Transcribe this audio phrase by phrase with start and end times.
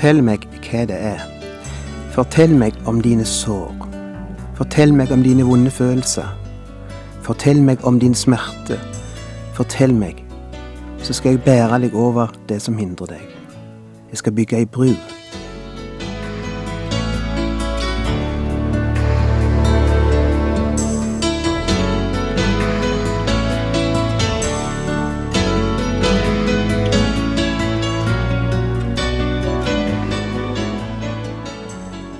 [0.00, 1.18] Fortell meg hva det er.
[2.14, 3.82] Fortell meg om dine sår.
[4.56, 6.30] Fortell meg om dine vonde følelser.
[7.20, 8.78] Fortell meg om din smerte.
[9.52, 10.24] Fortell meg,
[11.04, 13.26] så skal jeg bære deg over det som hindrer deg.
[14.08, 14.94] Jeg skal bygge ei bru.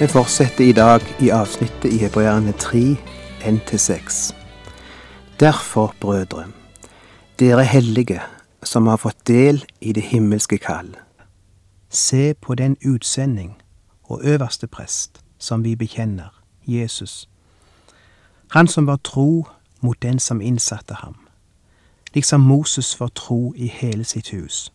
[0.00, 2.96] Vi fortsetter i dag i avsnittet i Hebreerne 3,
[3.40, 4.34] 1-6.
[5.40, 6.44] Derfor, brødre,
[7.38, 8.20] dere hellige
[8.62, 10.96] som har fått del i det himmelske kall,
[11.88, 13.56] se på den utsending
[14.04, 17.28] og øverste prest som vi bekjenner, Jesus,
[18.52, 19.46] han som var tro
[19.80, 21.16] mot den som innsatte ham,
[22.14, 24.72] liksom Moses var tro i hele sitt hus.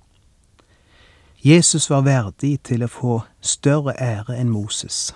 [1.44, 5.16] Jesus var verdig til å få større ære enn Moses,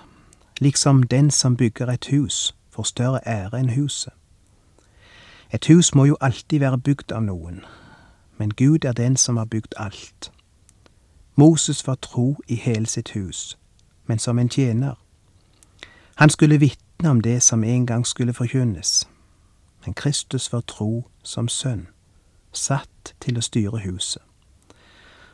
[0.58, 4.14] liksom den som bygger et hus får større ære enn huset.
[5.54, 7.62] Et hus må jo alltid være bygd av noen,
[8.38, 10.32] men Gud er den som har bygd alt.
[11.36, 13.58] Moses var tro i hele sitt hus,
[14.08, 14.96] men som en tjener.
[16.16, 19.08] Han skulle vitne om det som en gang skulle forkynnes,
[19.86, 21.88] men Kristus var tro som sønn,
[22.52, 24.26] satt til å styre huset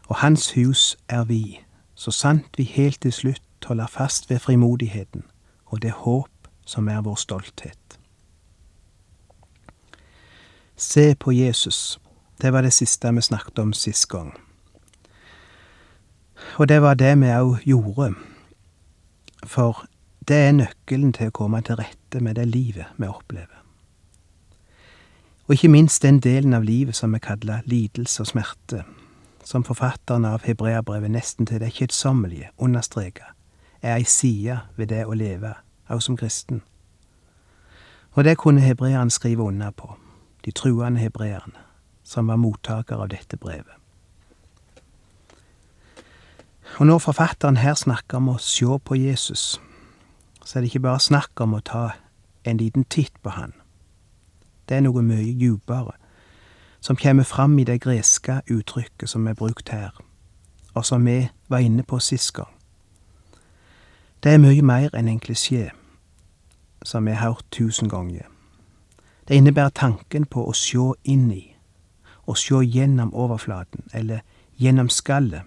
[0.07, 1.59] og Hans hus er vi,
[1.95, 5.23] så sant vi helt til slutt holder fast ved frimodigheten
[5.65, 7.99] og det håp som er vår stolthet.
[10.75, 11.99] Se på Jesus,
[12.41, 14.33] det var det siste vi snakket om sist gang.
[16.57, 18.13] Og det var det vi òg gjorde,
[19.43, 19.85] for
[20.27, 23.61] det er nøkkelen til å komme til rette med det livet vi opplever.
[25.47, 28.83] Og ikke minst den delen av livet som vi kaller lidelse og smerte,
[29.51, 33.33] som forfatteren av hebreabrevet nesten til det kjedsommelige understreker,
[33.81, 35.57] er ei side ved det å leve,
[35.91, 36.61] òg som kristen.
[38.15, 39.97] Og det kunne hebreerne skrive under på,
[40.45, 41.59] de truende hebreerne,
[42.03, 43.75] som var mottaker av dette brevet.
[46.79, 49.59] Og når forfatteren her snakker om å se på Jesus,
[50.45, 51.89] så er det ikke bare snakk om å ta
[52.47, 53.51] en liten titt på han.
[54.69, 55.97] Det er noe mye djupere
[56.81, 59.91] som kommer fram i det greske uttrykket som er brukt her,
[60.73, 62.49] og som vi var inne på sist gang.
[64.23, 65.69] Det er mye mer enn en klisjé,
[66.83, 68.25] som vi har hørt tusen ganger.
[69.27, 71.55] Det innebærer tanken på å sjå inn i,
[72.25, 74.21] å sjå gjennom overflaten, eller
[74.57, 75.45] gjennom skallet,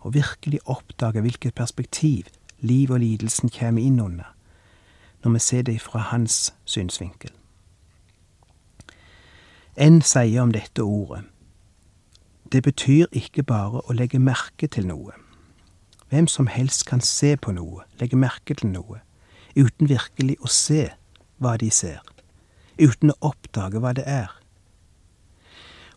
[0.00, 2.28] og virkelig oppdage hvilket perspektiv
[2.60, 4.34] liv og lidelsen kommer inn under,
[5.24, 7.37] når vi ser det fra hans synsvinkel.
[9.78, 11.20] En sier om dette ordet.
[12.52, 15.12] Det betyr ikke bare å legge merke til noe.
[16.10, 18.98] Hvem som helst kan se på noe, legge merke til noe,
[19.54, 20.88] uten virkelig å se
[21.38, 22.02] hva de ser,
[22.74, 24.34] uten å oppdage hva det er.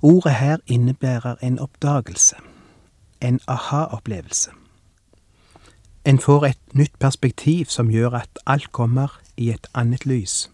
[0.06, 2.38] Ordet her innebærer en oppdagelse,
[3.22, 4.54] en aha-opplevelse.
[6.06, 10.52] En får et nytt perspektiv som gjør at alt kommer i et annet lys.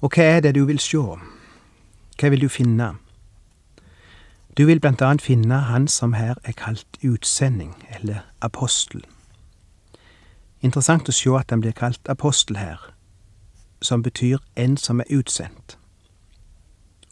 [0.00, 1.18] Og hva er det du vil sjå?
[2.18, 2.92] Hva vil du finne?
[4.58, 9.02] Du vil blant annet finne han som her er kalt utsending, eller apostel.
[10.62, 12.78] Interessant å sjå at han blir kalt apostel her,
[13.82, 15.78] som betyr en som er utsendt.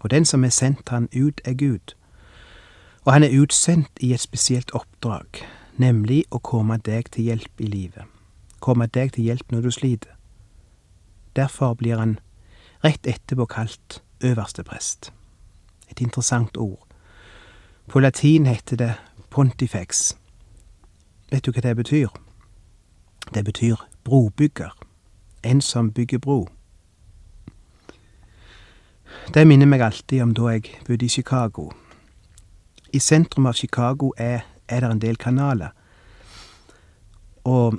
[0.02, 1.94] Og den som er sendt han ut, er Gud.
[3.04, 5.42] Og han er utsendt i et spesielt oppdrag,
[5.78, 8.06] nemlig å komme deg til hjelp i livet.
[8.60, 10.14] Komme deg til hjelp når du sliter.
[11.36, 12.18] Derfor blir han
[12.86, 15.12] rett etterpå kalt øverste prest.
[15.90, 16.86] Et interessant ord.
[17.86, 18.94] På latin heter det
[19.30, 20.16] pontifex.
[21.30, 22.08] Vet du hva det betyr?
[23.34, 24.70] Det betyr brobygger.
[25.42, 26.46] En som bygger bro.
[29.34, 31.70] Det minner meg alltid om da jeg bodde i Chicago.
[32.92, 35.74] I sentrum av Chicago er, er det en del kanaler.
[37.44, 37.78] Og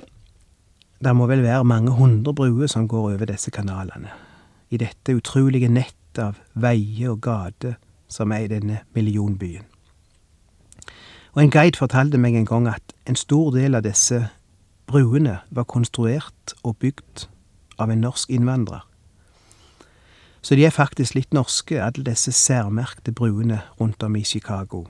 [1.04, 4.27] det må vel være mange hundre bruer som går over disse kanalene
[4.70, 7.76] i dette utrolige nettet av veier og gater
[8.08, 9.66] som er i denne millionbyen.
[11.36, 14.24] Og en guide fortalte meg en gang at en stor del av disse
[14.88, 17.28] bruene var konstruert og bygd
[17.78, 18.84] av en norsk innvandrer.
[20.42, 24.86] Så de er faktisk litt norske, alle disse særmerkte bruene rundt om i Chicago.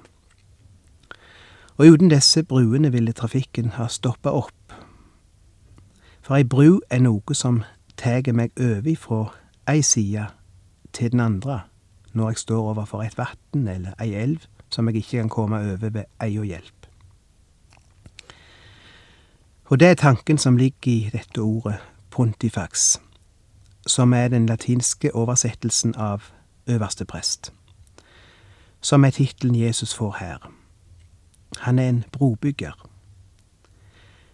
[1.78, 4.54] Og uten disse bruene ville trafikken ha stoppa opp.
[6.22, 7.62] For ei bru er noe som
[7.96, 9.20] tar meg over fra
[9.68, 10.26] ei side
[10.92, 11.60] til den andre
[12.12, 15.90] når jeg står overfor et vann eller ei elv som jeg ikke kan komme over
[15.90, 16.86] ved ei og hjelp.
[19.64, 21.76] Og det er tanken som ligger i dette ordet
[22.10, 22.96] pontifax,
[23.86, 26.22] som er den latinske oversettelsen av
[26.66, 27.52] øverste prest,
[28.80, 30.52] som er tittelen Jesus får her.
[31.58, 32.88] Han er en brobygger.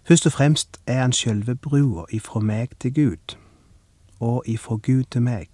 [0.04, 3.36] Først og fremst er han sjølve brua ifra meg til Gud,
[4.20, 5.48] og ifra Gud til meg.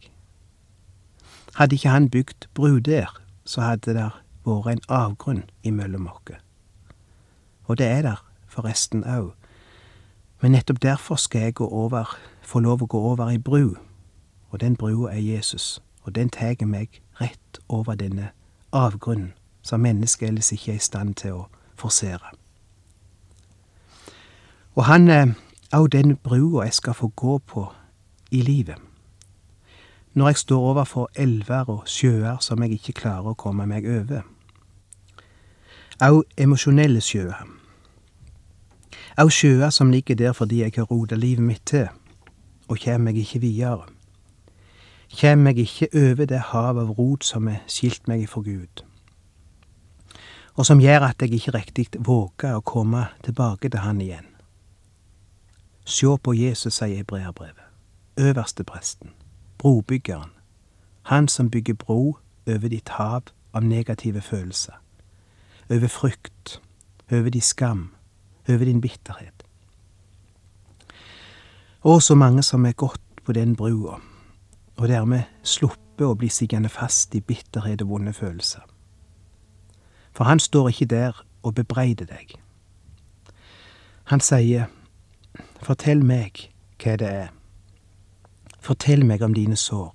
[1.55, 4.11] Hadde ikke han bygd bru der, så hadde det
[4.45, 6.39] vært en avgrunn imellom oss.
[7.65, 9.33] Og det er der forresten òg.
[10.41, 13.77] Men nettopp derfor skal jeg gå over, få lov å gå over ei bru,
[14.51, 18.31] og den brua er Jesus, og den tar meg rett over denne
[18.73, 21.47] avgrunnen som mennesket ellers ikke er i stand til å
[21.77, 22.33] forsere.
[24.75, 25.35] Og han er
[25.77, 27.69] òg den brua jeg skal få gå på
[28.31, 28.77] i livet.
[30.15, 34.27] Når jeg står overfor elver og sjøer som jeg ikke klarer å komme meg over.
[36.01, 37.47] Au emosjonelle sjøer.
[39.19, 41.89] Au sjøer som ligger der fordi jeg har rota livet mitt til,
[42.69, 43.87] og kjem meg ikke videre.
[45.11, 48.85] Kjem meg ikke over det hav av rot som har skilt meg ifra Gud
[50.61, 54.27] og som gjør at jeg ikke riktig våger å komme tilbake til Han igjen.
[55.89, 57.70] Sjå på Jesus, sier hebreerbrevet.
[58.21, 59.11] Øverste presten,
[59.59, 60.31] brobyggeren,
[61.03, 63.23] han som bygger bro over ditt hav
[63.55, 64.73] av negative følelser,
[65.71, 66.61] over frykt,
[67.13, 67.95] over din skam,
[68.49, 69.43] over din bitterhet.
[71.81, 74.01] Og så mange som er gått på den brua,
[74.77, 78.69] og dermed sluppet å bli siggende fast i bitterhet og vonde følelser.
[80.13, 82.37] For han står ikke der og bebreider deg.
[84.05, 84.69] Han sier,
[85.63, 86.51] Fortell meg
[86.83, 87.29] hva det er.
[88.61, 89.95] Fortell meg om dine sår.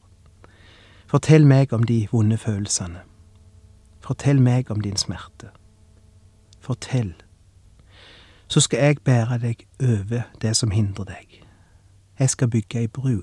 [1.08, 3.00] Fortell meg om de vonde følelsene.
[4.02, 5.50] Fortell meg om din smerte.
[6.60, 7.14] Fortell.
[8.48, 11.42] Så skal jeg bære deg over det som hindrer deg.
[12.20, 13.22] Jeg skal bygge ei bru.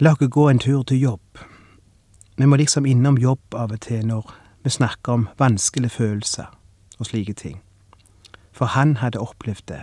[0.00, 1.38] La oss gå en tur til jobb.
[2.36, 4.34] Vi må liksom innom jobb av og til når
[4.64, 6.46] vi snakker om vanskelige følelser
[6.98, 7.60] og slike ting.
[8.52, 9.82] For han hadde opplevd det.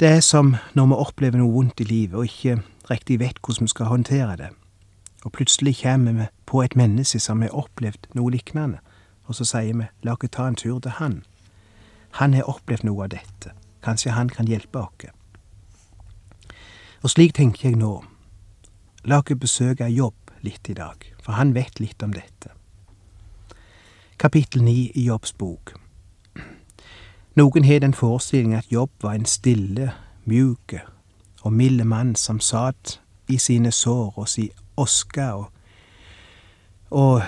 [0.00, 3.66] Det er som når vi opplever noe vondt i livet og ikke riktig vet hvordan
[3.66, 4.50] vi skal håndtere det.
[5.26, 8.78] Og plutselig kommer vi på et menneske som har opplevd noe lignende,
[9.26, 11.24] og så sier vi la oss ta en tur til han.
[12.22, 13.50] Han har opplevd noe av dette.
[13.82, 15.10] Kanskje han kan hjelpe oss.
[17.02, 18.04] Og slik tenker jeg nå.
[19.02, 22.54] La oss besøke jobb litt i dag, for han vet litt om dette.
[24.16, 25.74] Kapittel ni i Jobbs bok.
[27.38, 29.92] Noen har den forestilling at Jobb var en stille,
[30.26, 30.80] mjuke
[31.46, 32.96] og milde mann som satt
[33.30, 35.44] i sine sår og si oska og,
[36.90, 37.22] og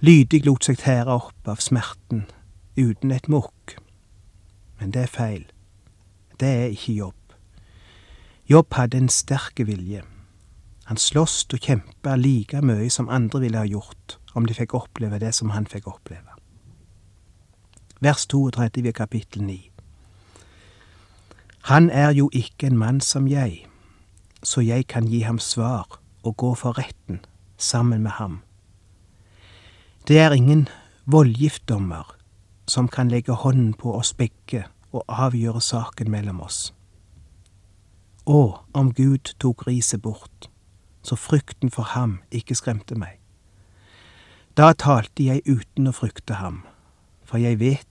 [0.00, 2.24] lydig lot seg tære opp av smerten
[2.78, 3.76] uten et mukk.
[4.80, 5.44] Men det er feil.
[6.40, 7.36] Det er ikke Jobb.
[8.48, 10.06] Jobb hadde en sterk vilje.
[10.88, 15.20] Han sloss og kjempa like mye som andre ville ha gjort om de fikk oppleve
[15.20, 16.29] det som han fikk oppleve.
[18.00, 19.70] Vers 32 ved kapittel 9.
[21.62, 23.66] Han er jo ikke en mann som jeg,
[24.42, 27.20] så jeg kan gi ham svar og gå for retten
[27.58, 28.40] sammen med ham.
[30.08, 30.68] Det er ingen
[31.06, 32.16] voldgiftdommer
[32.66, 36.72] som kan legge hånden på oss begge og avgjøre saken mellom oss.
[38.26, 40.48] Å, om Gud tok riset bort,
[41.02, 43.18] så frykten for ham ikke skremte meg.
[44.56, 46.62] Da talte jeg uten å frykte ham,
[47.24, 47.89] for jeg vet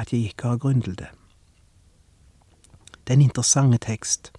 [0.00, 1.08] at jeg ikke har til det.
[3.06, 4.32] Det er en interessant tekst.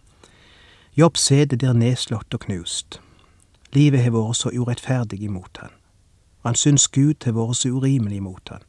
[0.98, 3.02] Jobb sitter der nedslått og knust.
[3.74, 5.72] Livet har vært så urettferdig imot han,
[6.48, 8.64] han syns Gud har vært så urimelig imot han.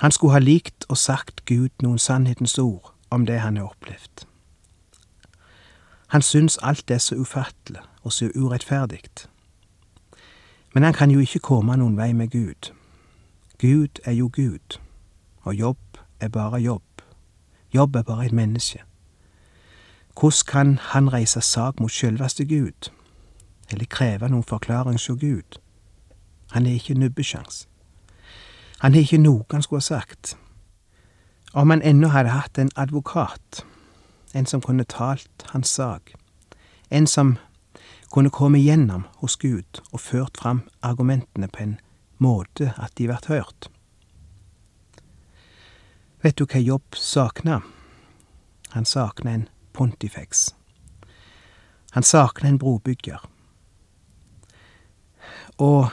[0.00, 4.24] Han skulle ha likt og sagt Gud noen sannhetens ord om det han har opplevd.
[6.10, 9.02] Han syns alt er så ufattelig og så urettferdig.
[10.74, 12.72] Men han kan jo ikke komme noen vei med Gud.
[13.58, 14.80] Gud er jo Gud,
[15.50, 17.02] og jobb er bare jobb.
[17.74, 18.82] Jobb er bare et menneske.
[20.14, 22.90] Hvordan kan han reise sak mot sjølveste Gud?
[23.72, 25.58] eller kreve noen forklaring hos Gud.
[26.54, 27.66] Han er ikke nubbesjans.
[28.80, 30.36] Han har ikke noe han skulle ha sagt.
[31.52, 33.64] Om han ennå hadde hatt en advokat,
[34.34, 36.14] en som kunne talt hans sak,
[36.90, 37.36] en som
[38.10, 41.76] kunne komme gjennom hos Gud og ført fram argumentene på en
[42.18, 43.70] måte at de ble hørt.
[46.20, 47.62] Vet du hva Jobb sakna?
[48.76, 50.54] Han sakna en pontifex.
[51.90, 53.20] Han sakna en brobygger.
[55.56, 55.88] Og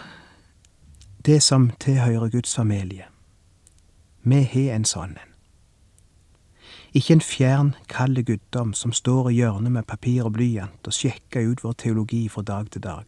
[1.25, 3.07] det som tilhører Guds familie.
[4.27, 5.33] Vi har en sånn en.
[6.91, 11.53] Ikke en fjern, kald guddom som står i hjørnet med papir og blyant og sjekker
[11.53, 13.05] ut vår teologi fra dag til dag.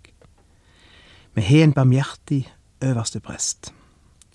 [1.36, 2.46] Vi har en barmhjertig
[2.80, 3.74] øverste prest,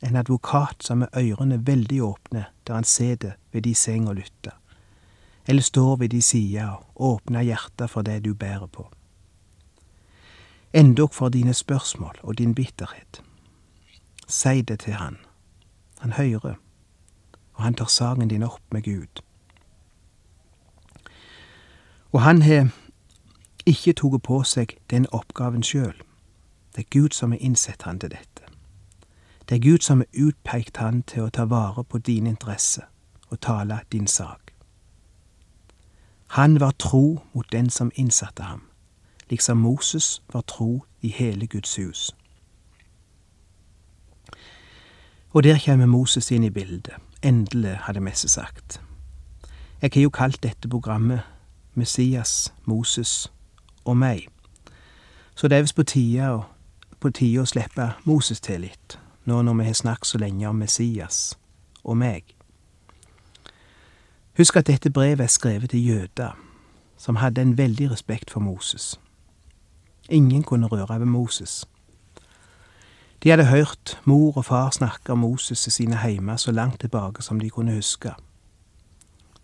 [0.03, 4.51] en advokat som med ørene veldig åpne der han sitter ved de seng og lytter,
[5.47, 8.89] eller står ved de sida og åpner hjertet for det du bærer på.
[10.73, 13.23] Endog for dine spørsmål og din bitterhet.
[14.29, 15.17] Si det til han.
[15.99, 16.55] Han hører,
[17.55, 19.23] og han tar saken din opp med Gud.
[22.13, 22.69] Og han har
[23.67, 25.97] ikke tatt på seg den oppgaven sjøl.
[26.75, 28.44] Det er Gud som har innsett han til dette.
[29.49, 32.83] Det er Gud som har utpekt han til å ta vare på din interesse
[33.29, 34.55] og tale din sak.
[36.27, 38.63] Han var tro mot den som innsatte ham,
[39.31, 42.17] liksom Moses var tro i hele Guds hus.
[45.33, 46.95] Og der kommer Moses inn i bildet.
[47.23, 48.81] Endelig, hadde Messe sagt.
[49.83, 51.21] Jeg har jo kalt dette programmet
[51.75, 53.33] Messias, Moses
[53.85, 54.29] og meg.
[55.35, 55.77] Så det er visst
[57.01, 60.57] på tide å slippe Moses til litt, nå når vi har snakket så lenge om
[60.57, 61.39] Messias
[61.85, 62.35] og meg.
[64.39, 66.33] Husk at dette brevet er skrevet til jøder,
[66.97, 69.01] som hadde en veldig respekt for Moses.
[70.09, 71.65] Ingen kunne røre ved Moses.
[73.23, 77.23] De hadde hørt mor og far snakke om Moses i sine heimer så langt tilbake
[77.23, 78.13] som de kunne huske.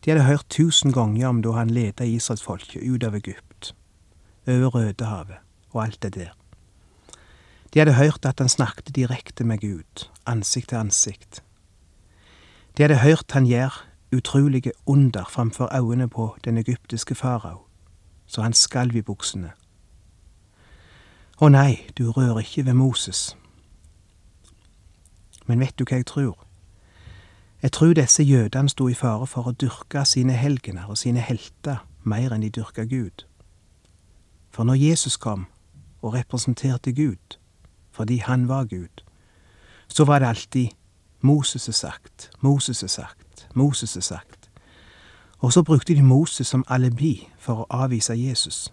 [0.05, 3.75] De hadde hørt tusen ganger om da han ledet israelsfolket ut av Egypt,
[4.49, 6.37] over Rødehavet og alt det der.
[7.75, 11.43] De hadde hørt at han snakket direkte med Gud, ansikt til ansikt.
[12.77, 17.67] De hadde hørt han gjør utrolige under framfor øynene på den egyptiske farao,
[18.27, 19.53] så han skalv i buksene.
[21.41, 23.37] Å nei, du rører ikke ved Moses.
[25.47, 26.37] Men vet du hva jeg tror?
[27.63, 31.85] Jeg tror disse jødene sto i fare for å dyrke sine helgener og sine helter
[32.03, 33.25] mer enn de dyrka Gud.
[34.51, 35.47] For når Jesus kom
[36.03, 37.40] og representerte Gud,
[37.91, 39.05] fordi han var Gud,
[39.89, 40.69] så var det alltid
[41.21, 44.51] Moses er sagt, Moses er sagt, Moses er sagt.
[45.39, 48.73] Og så brukte de Moses som alibi for å avvise Jesus.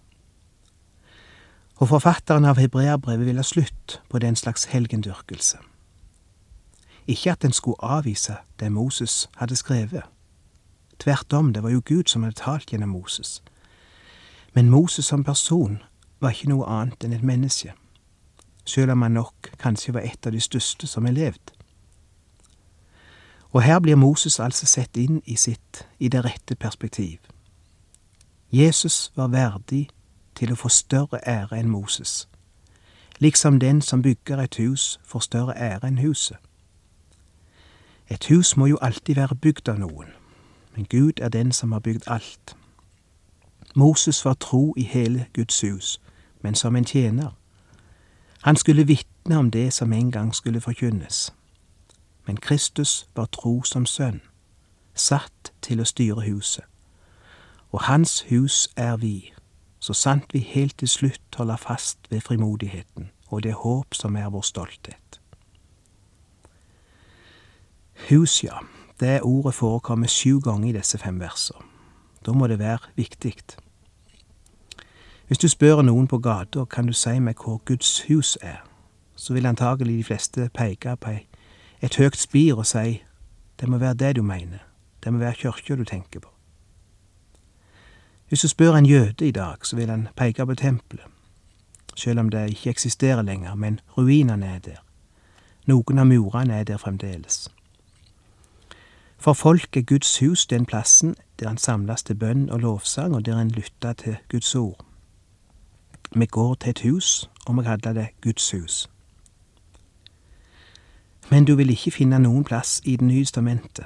[1.78, 5.58] Og forfatteren av hebreerbrevet ville ha slutt på den slags helgendyrkelse.
[7.08, 10.04] Ikke at en skulle avvise det Moses hadde skrevet.
[11.00, 13.44] Tvert om, det var jo Gud som hadde talt gjennom Moses.
[14.54, 15.84] Men Moses som person
[16.20, 17.74] var ikke noe annet enn et menneske
[18.68, 21.54] sjøl om han nok kanskje var et av de største som har levd.
[23.56, 27.20] Og her blir Moses altså sett inn i sitt i det rette perspektiv.
[28.52, 29.88] Jesus var verdig
[30.36, 32.28] til å få større ære enn Moses,
[33.20, 36.38] liksom den som bygger et hus får større ære enn huset.
[38.08, 40.14] Et hus må jo alltid være bygd av noen,
[40.76, 42.56] men Gud er den som har bygd alt.
[43.76, 46.02] Moses var tro i hele Guds hus,
[46.42, 47.36] men som en tjener.
[48.48, 51.34] Han skulle vitne om det som en gang skulle forkynnes.
[52.27, 54.22] Men Kristus var tro som sønn,
[54.96, 56.63] satt til å styre huset.
[57.75, 59.34] Og hans hus er vi,
[59.80, 64.32] så sant vi helt til slutt holder fast ved frimodigheten og det håp som er
[64.32, 65.20] vår stolthet.
[68.08, 68.63] Hus, ja,
[69.04, 71.68] det ordet forekommer sju ganger i disse fem versene.
[72.24, 73.36] Da må det være viktig.
[75.28, 78.62] Hvis du spør noen på gata kan du si meg hvor Guds hus er,
[79.16, 81.18] så vil antagelig de fleste peke på
[81.82, 83.02] et høyt spir og si
[83.60, 84.64] det må være det du mener,
[85.04, 86.30] det må være kirka du tenker på.
[88.28, 91.06] Hvis du spør en jøde i dag, så vil han peke på tempelet,
[91.96, 94.82] selv om det ikke eksisterer lenger, men ruinene er der.
[95.66, 97.50] Noen av murene er der fremdeles.
[99.18, 103.26] For folk er Guds hus den plassen der han samles til bønn og lovsang, og
[103.26, 104.86] der en lytter til Guds ord.
[106.16, 108.90] Vi går til et hus, og vi kaller det Guds hus.
[111.30, 113.86] Men du vil ikke finne noen plass i Det nye testamentet,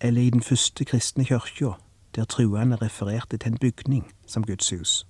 [0.00, 1.70] eller i den første kristne kirka,
[2.14, 5.06] der truende refererte til en bygning som Guds hus.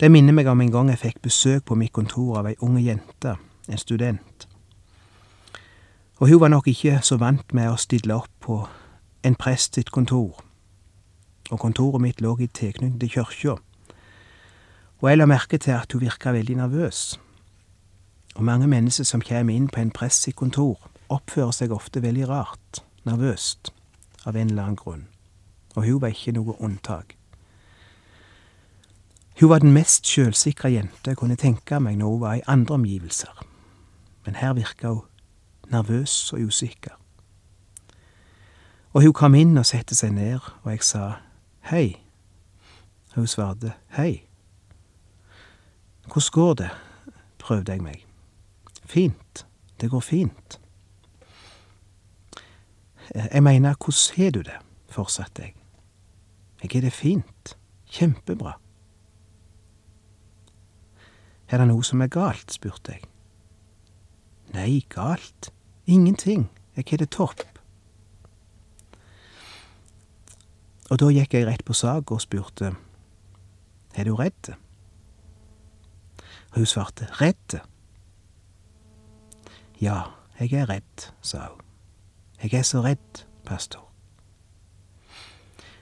[0.00, 2.82] Det minner meg om en gang jeg fikk besøk på mitt kontor av ei unge
[2.82, 3.36] jente,
[3.68, 4.48] en student.
[6.18, 8.58] Og hun var nok ikke så vant med å stille opp på
[9.22, 10.42] en prest sitt kontor,
[11.54, 13.54] og kontoret mitt lå i tilknytning til kirka,
[15.00, 17.20] og jeg la merke til at hun virka veldig nervøs.
[18.34, 20.80] Og mange mennesker som kommer inn på en press sitt kontor,
[21.12, 23.70] oppfører seg ofte veldig rart, nervøst,
[24.24, 25.04] av en eller annen grunn,
[25.76, 27.14] og hun var ikke noe unntak.
[29.40, 32.78] Hun var den mest sjølsikre jente jeg kunne tenke meg når hun var i andre
[32.78, 33.44] omgivelser,
[34.26, 35.04] men her virka hun
[35.70, 36.96] nervøs og usikker.
[38.94, 41.04] Og hun kom inn og satte seg ned, og jeg sa
[41.70, 42.00] hei.
[43.14, 44.26] Hun svarte hei.
[46.06, 46.70] Hvordan går det?
[47.38, 48.06] prøvde jeg meg.
[48.84, 49.46] Fint,
[49.80, 50.60] det går fint.
[53.14, 54.58] Jeg mener, hvordan har du det?
[54.88, 55.54] fortsatte jeg.
[56.62, 57.56] Jeg har det fint,
[57.86, 58.52] kjempebra.
[61.48, 62.52] Er det noe som er galt?
[62.52, 63.02] spurte jeg.
[64.54, 65.52] Nei, galt?
[65.86, 67.53] Ingenting, jeg har det topp.
[70.90, 72.74] Og da gikk jeg rett på sak og spurte,
[73.94, 74.52] er du redd?
[76.52, 77.60] Og hun svarte, redd?
[79.80, 80.02] Ja,
[80.40, 81.64] jeg er redd, sa hun.
[82.42, 83.88] Jeg er så redd, pastor.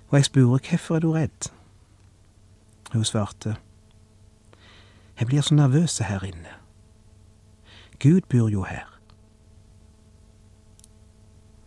[0.09, 1.51] Og jeg spurte, hvorfor er du redd?
[2.93, 3.57] Hun svarte,
[5.19, 6.57] jeg blir så nervøs her inne.
[7.99, 8.89] Gud bor jo her.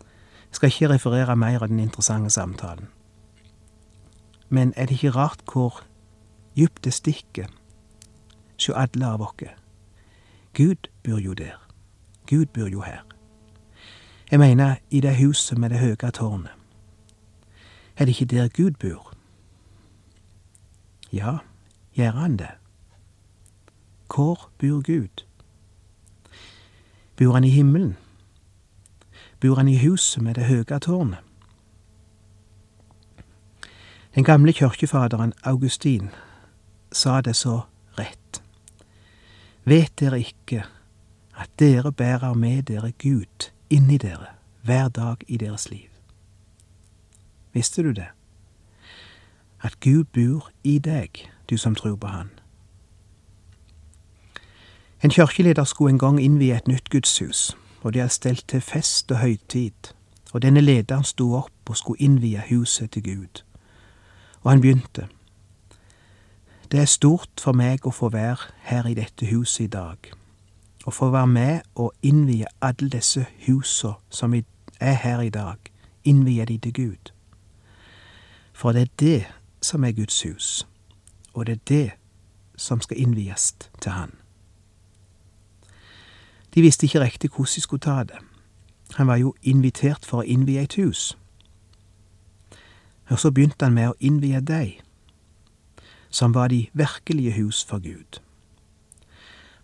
[0.00, 2.88] Jeg skal ikke referere mer av den interessante samtalen.
[4.48, 5.82] Men er det ikke rart hvor
[6.56, 7.46] djupt det stikker
[8.52, 9.50] hos alle av oss?
[10.54, 11.58] Gud bor jo der.
[12.26, 13.02] Gud bor jo her.
[14.30, 16.50] Jeg mener i det huset med det høye tårnet.
[17.96, 19.12] Er det ikke der Gud bor?
[21.12, 21.38] Ja,
[21.94, 22.50] gjør han det?
[24.14, 25.24] Hvor bor Gud?
[27.16, 27.96] Bor han i himmelen?
[29.40, 31.25] Bor han i huset med det høye tårnet?
[34.16, 36.10] Den gamle kirkefaderen Augustin
[36.92, 37.60] sa det så
[37.98, 38.42] rett.
[39.64, 40.64] Vet dere ikke
[41.36, 44.26] at dere bærer med dere Gud inni dere
[44.62, 45.88] hver dag i deres liv?
[47.52, 48.06] Visste du det?
[49.62, 51.08] At Gud bor i deg,
[51.50, 52.30] du som tror på Han.
[55.02, 59.12] En kirkeleder skulle en gang innvie et nytt gudshus, og de hadde stelt til fest
[59.12, 59.92] og høytid,
[60.32, 63.42] og denne lederen sto opp og skulle innvie huset til Gud.
[64.46, 65.08] Og han begynte.
[66.70, 69.98] Det er stort for meg å få være her i dette huset i dag,
[70.84, 75.58] og få være med og innvie alle disse husene som er her i dag,
[76.04, 77.10] innvie de til Gud.
[78.52, 79.26] For det er det
[79.66, 80.62] som er Guds hus,
[81.34, 81.90] og det er det
[82.56, 84.14] som skal innvies til Han.
[86.54, 88.22] De visste ikke riktig hvordan de skulle ta det.
[88.94, 91.16] Han var jo invitert for å innvie et hus.
[93.08, 94.80] Og så begynte han med å innvie deg,
[96.10, 98.20] som var de virkelige hus for Gud.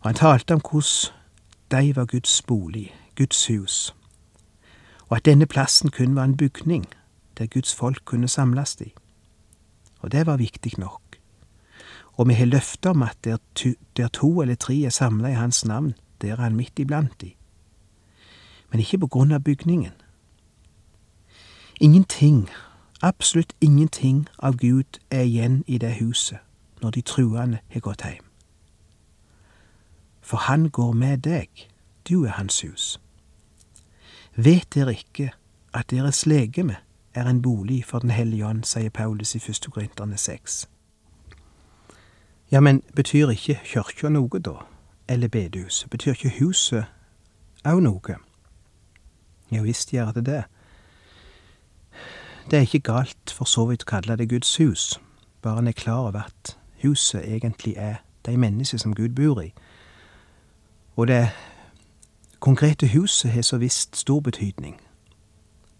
[0.02, 1.18] Og han talte om hvordan
[1.70, 3.94] de var Guds bolig, Guds hus,
[5.08, 6.86] og at denne plassen kun var en bygning
[7.38, 8.92] der Guds folk kunne samles i.
[10.00, 11.02] Og det var viktig nok.
[12.12, 13.36] Og vi har løfte om at der,
[13.96, 17.32] der to eller tre er samla i Hans navn, der er han midt iblant de.
[18.70, 19.92] Men ikke på grunn av bygningen.
[21.80, 22.48] Ingenting,
[23.02, 26.38] absolutt ingenting av Gud er igjen i det huset
[26.82, 28.24] når de truende har gått hjem.
[30.20, 31.48] For han går med deg,
[32.08, 33.00] du er hans hus.
[34.36, 35.32] Vet dere ikke
[35.74, 36.76] at deres legeme
[37.14, 39.66] er en bolig for Den hellige ånd, sier Paulus i 1.
[39.70, 40.68] Korinterne 6.
[42.50, 44.52] Ja, men betyr ikke kyrkja noe, da?
[45.08, 45.90] Eller bedehuset?
[45.90, 46.84] Betyr ikke huset
[47.64, 48.16] òg noe?
[49.52, 50.42] Ja visst gjør det det.
[52.50, 55.00] Det er ikke galt for så vidt å kalle det Guds hus,
[55.42, 59.52] bare en er klar over at huset egentlig er de mennesker som Gud bor i.
[60.96, 61.30] Og det
[62.40, 64.80] konkrete huset har så visst stor betydning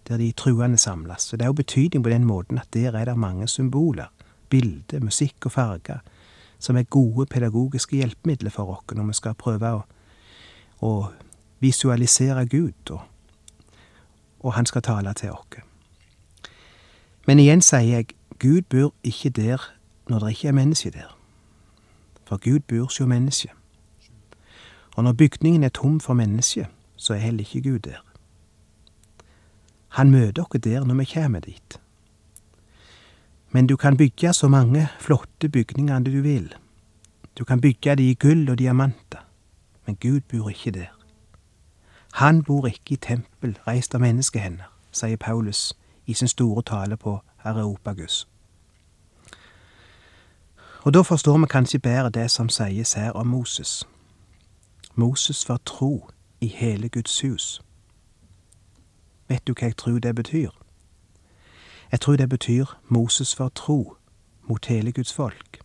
[0.09, 1.33] der de truende samles.
[1.33, 4.07] Og det er jo betydning på den måten at der er det mange symboler,
[4.49, 5.99] bilder, musikk og farger,
[6.59, 9.83] som er gode pedagogiske hjelpemidler for oss når vi skal prøve å,
[10.83, 10.93] å
[11.61, 13.01] visualisere Gud, og,
[14.41, 15.72] og han skal tale til oss.
[17.27, 18.07] Men igjen sier jeg,
[18.39, 19.63] Gud bor ikke der
[20.09, 21.19] når det ikke er mennesker der.
[22.25, 23.51] For Gud bor hos mennesket.
[24.97, 26.65] Og når bygningen er tom for mennesker,
[26.97, 28.03] så er heller ikke Gud der.
[29.89, 31.81] Han møter oss der når vi kommer dit.
[33.51, 36.55] Men du kan bygge så mange flotte bygninger du vil,
[37.39, 39.25] Du kan bygge de i gull og diamanter,
[39.87, 40.93] men Gud bor ikke der.
[42.13, 45.73] Han bor ikke i tempel reist av menneskehender, sier Paulus
[46.07, 48.29] i sin store tale på Areopagus.
[50.83, 53.89] Og da forstår vi kanskje bedre det som sies her om Moses.
[54.95, 56.11] Moses var tro
[56.41, 57.63] i hele Guds hus.
[59.29, 60.51] Vet du hva jeg tror det betyr?
[61.93, 63.97] Jeg tror det betyr Moses var tro
[64.43, 65.61] mot hele Guds folk.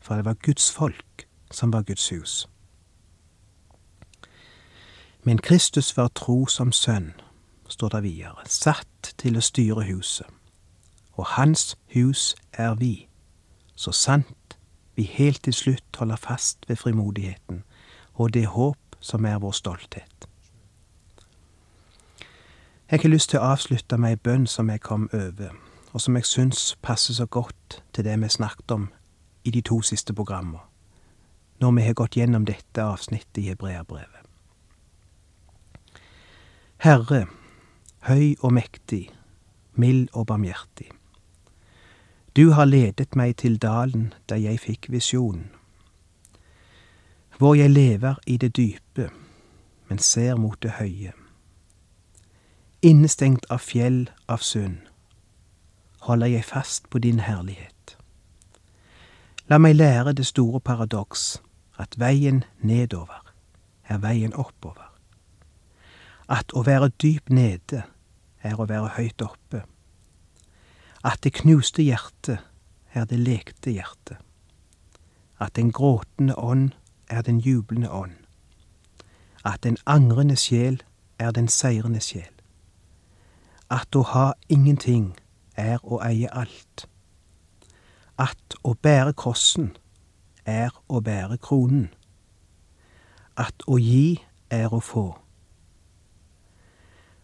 [0.00, 2.48] For det var Guds folk som var Guds hus.
[5.22, 7.14] Men Kristus var tro som sønn,
[7.68, 10.26] står det videre, satt til å styre huset.
[11.16, 13.08] Og hans hus er vi,
[13.74, 14.58] så sant
[14.96, 17.64] vi helt til slutt holder fast ved frimodigheten
[18.14, 20.28] og det håp som er vår stolthet.
[22.90, 25.56] Jeg har lyst til å avslutte med ei bønn som jeg kom over,
[25.92, 28.88] og som jeg syns passer så godt til det vi snakket om
[29.44, 30.62] i de to siste programmene,
[31.60, 34.22] når vi har gått gjennom dette avsnittet i Hebreabrevet.
[36.78, 37.26] Herre,
[38.06, 39.10] høy og mektig,
[39.74, 40.90] mild og barmhjertig.
[42.36, 45.50] Du har ledet meg til dalen der jeg fikk visjonen
[47.38, 49.10] hvor jeg lever i det dype,
[49.88, 51.12] men ser mot det høye.
[52.82, 54.78] Innestengt av fjell av sund,
[56.00, 57.96] holder jeg fast på din herlighet.
[59.48, 61.42] La meg lære det store paradoks,
[61.78, 63.20] at veien nedover
[63.84, 64.88] er veien oppover.
[66.28, 67.84] At å være dyp nede
[68.46, 69.62] er å være høyt oppe.
[71.04, 72.40] At det knuste hjertet
[72.96, 74.18] er det lekte hjertet.
[75.38, 76.70] At den gråtende ånd
[77.08, 78.16] er den jublende ånd,
[79.44, 80.80] at den angrende sjel
[81.18, 82.32] er den seirende sjel,
[83.70, 85.12] at å ha ingenting
[85.56, 86.86] er å eie alt,
[88.18, 89.74] at å bære krossen
[90.46, 91.90] er å bære kronen,
[93.36, 95.10] at å gi er å få,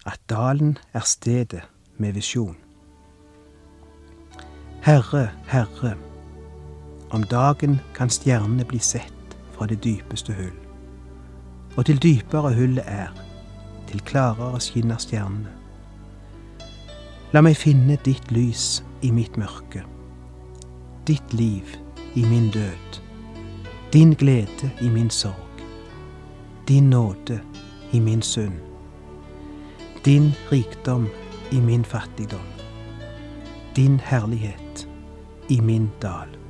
[0.06, 1.62] at dalen er stedet
[1.96, 2.56] med visjon.
[4.82, 5.94] Herre, Herre,
[7.10, 10.56] om dagen kan stjernene bli sett fra det dypeste hull.
[11.76, 13.12] Og til dypere hullet er,
[13.88, 15.52] til klarere skinner stjernene.
[17.32, 19.84] La meg finne ditt lys i mitt mørke,
[21.06, 21.68] ditt liv
[22.18, 22.98] i min død,
[23.92, 25.62] din glede i min sorg,
[26.68, 27.40] din nåde
[27.92, 28.58] i min synd,
[30.04, 31.08] din rikdom
[31.50, 32.46] i min fattigdom,
[33.76, 34.88] din herlighet
[35.48, 36.41] i min dal.